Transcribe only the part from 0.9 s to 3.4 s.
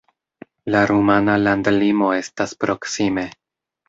rumana landlimo estas proksime.